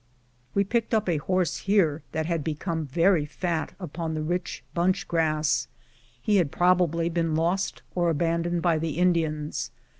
We 0.55 0.63
picked 0.63 0.95
up 0.95 1.07
a 1.07 1.17
horse 1.17 1.57
here 1.57 2.01
that 2.11 2.25
had 2.25 2.43
become 2.43 2.87
very 2.87 3.23
fat 3.27 3.75
upon 3.79 4.15
the 4.15 4.23
rich 4.23 4.63
hunch 4.75 5.07
grass. 5.07 5.67
He 6.19 6.37
had 6.37 6.51
probably 6.51 7.07
been 7.07 7.35
lost 7.35 7.83
or 7.93 8.09
abandoned 8.09 8.63
by 8.63 8.79
the 8.79 8.97
Indians. 8.97 9.69